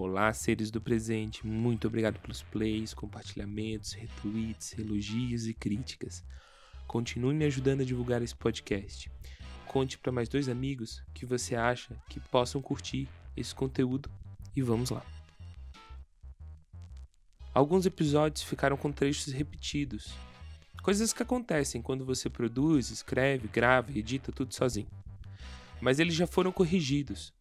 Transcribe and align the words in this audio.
Olá, 0.00 0.32
seres 0.32 0.70
do 0.70 0.80
presente. 0.80 1.44
Muito 1.44 1.88
obrigado 1.88 2.20
pelos 2.20 2.40
plays, 2.40 2.94
compartilhamentos, 2.94 3.94
retweets, 3.94 4.78
elogios 4.78 5.48
e 5.48 5.52
críticas. 5.52 6.24
Continue 6.86 7.34
me 7.34 7.44
ajudando 7.44 7.80
a 7.80 7.84
divulgar 7.84 8.22
esse 8.22 8.36
podcast. 8.36 9.10
Conte 9.66 9.98
para 9.98 10.12
mais 10.12 10.28
dois 10.28 10.48
amigos 10.48 11.02
que 11.12 11.26
você 11.26 11.56
acha 11.56 12.00
que 12.08 12.20
possam 12.20 12.62
curtir 12.62 13.08
esse 13.36 13.52
conteúdo 13.52 14.08
e 14.54 14.62
vamos 14.62 14.90
lá. 14.90 15.04
Alguns 17.52 17.84
episódios 17.84 18.44
ficaram 18.44 18.76
com 18.76 18.92
trechos 18.92 19.32
repetidos, 19.32 20.14
coisas 20.80 21.12
que 21.12 21.24
acontecem 21.24 21.82
quando 21.82 22.04
você 22.04 22.30
produz, 22.30 22.90
escreve, 22.90 23.48
grava 23.48 23.90
edita 23.90 24.30
tudo 24.30 24.54
sozinho. 24.54 24.88
Mas 25.80 25.98
eles 25.98 26.14
já 26.14 26.28
foram 26.28 26.52
corrigidos. 26.52 27.34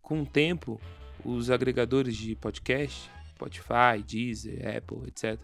Com 0.00 0.22
o 0.22 0.26
tempo, 0.26 0.80
os 1.26 1.50
agregadores 1.50 2.16
de 2.16 2.36
podcast, 2.36 3.10
Spotify, 3.30 4.00
Deezer, 4.06 4.76
Apple, 4.76 5.08
etc., 5.08 5.38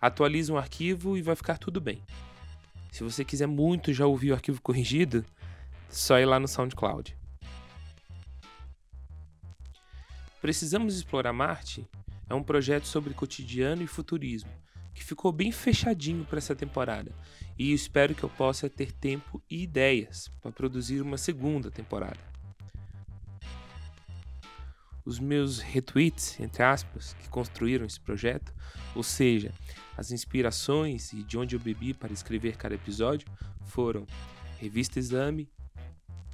atualizam 0.00 0.56
o 0.56 0.58
arquivo 0.58 1.16
e 1.16 1.22
vai 1.22 1.36
ficar 1.36 1.58
tudo 1.58 1.78
bem. 1.78 2.02
Se 2.90 3.04
você 3.04 3.22
quiser 3.22 3.46
muito 3.46 3.92
já 3.92 4.06
ouvir 4.06 4.30
o 4.30 4.34
arquivo 4.34 4.62
corrigido, 4.62 5.24
só 5.90 6.18
ir 6.18 6.24
lá 6.24 6.40
no 6.40 6.48
SoundCloud. 6.48 7.14
Precisamos 10.40 10.96
explorar 10.96 11.34
Marte 11.34 11.86
é 12.28 12.34
um 12.34 12.42
projeto 12.42 12.86
sobre 12.86 13.12
cotidiano 13.12 13.82
e 13.82 13.86
futurismo 13.86 14.50
que 14.94 15.04
ficou 15.04 15.30
bem 15.30 15.52
fechadinho 15.52 16.24
para 16.24 16.38
essa 16.38 16.56
temporada 16.56 17.12
e 17.58 17.72
espero 17.72 18.14
que 18.14 18.22
eu 18.22 18.28
possa 18.30 18.70
ter 18.70 18.90
tempo 18.90 19.42
e 19.50 19.62
ideias 19.62 20.28
para 20.40 20.50
produzir 20.50 21.02
uma 21.02 21.18
segunda 21.18 21.70
temporada 21.70 22.18
os 25.04 25.18
meus 25.18 25.58
retweets, 25.58 26.38
entre 26.40 26.62
aspas, 26.62 27.14
que 27.20 27.28
construíram 27.28 27.86
esse 27.86 28.00
projeto, 28.00 28.52
ou 28.94 29.02
seja, 29.02 29.52
as 29.96 30.10
inspirações 30.10 31.12
e 31.12 31.22
de 31.22 31.38
onde 31.38 31.56
eu 31.56 31.60
bebi 31.60 31.92
para 31.94 32.12
escrever 32.12 32.56
cada 32.56 32.74
episódio, 32.74 33.28
foram 33.64 34.06
Revista 34.58 34.98
Exame, 34.98 35.48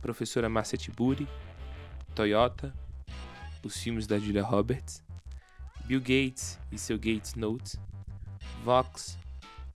Professora 0.01 0.49
Márcia 0.49 0.79
Tiburi, 0.79 1.29
Toyota, 2.15 2.75
os 3.63 3.77
filmes 3.77 4.07
da 4.07 4.19
Julia 4.19 4.43
Roberts, 4.43 5.03
Bill 5.85 6.01
Gates 6.01 6.59
e 6.71 6.79
seu 6.79 6.97
Gates 6.97 7.35
Notes, 7.35 7.77
Vox, 8.65 9.19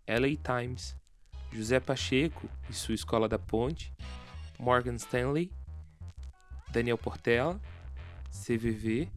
LA 0.07 0.35
Times, 0.41 0.95
José 1.51 1.79
Pacheco 1.79 2.49
e 2.69 2.73
sua 2.73 2.95
Escola 2.95 3.27
da 3.27 3.37
Ponte, 3.37 3.93
Morgan 4.57 4.95
Stanley, 4.95 5.51
Daniel 6.71 6.97
Portela, 6.97 7.59
CVV, 8.31 9.09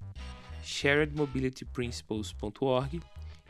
sharedmobilityprinciples.org 0.63 3.01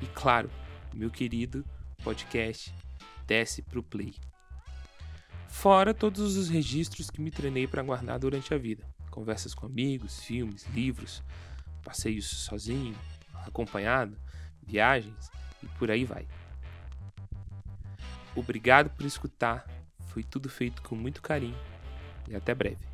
e, 0.00 0.06
claro, 0.14 0.50
meu 0.92 1.10
querido 1.10 1.64
podcast 2.02 2.72
Desce 3.26 3.62
Pro 3.62 3.82
Play. 3.82 4.14
Fora 5.48 5.94
todos 5.94 6.36
os 6.36 6.48
registros 6.48 7.10
que 7.10 7.20
me 7.20 7.30
treinei 7.30 7.66
para 7.66 7.82
guardar 7.82 8.18
durante 8.18 8.52
a 8.52 8.58
vida. 8.58 8.84
Conversas 9.10 9.54
com 9.54 9.66
amigos, 9.66 10.22
filmes, 10.22 10.66
livros, 10.74 11.22
passeios 11.82 12.26
sozinho, 12.26 12.96
acompanhado, 13.46 14.16
viagens 14.62 15.30
e 15.62 15.66
por 15.78 15.90
aí 15.90 16.04
vai. 16.04 16.26
Obrigado 18.34 18.90
por 18.90 19.06
escutar. 19.06 19.64
Foi 20.08 20.22
tudo 20.22 20.48
feito 20.48 20.82
com 20.82 20.96
muito 20.96 21.22
carinho 21.22 21.56
e 22.28 22.34
até 22.34 22.54
breve. 22.54 22.93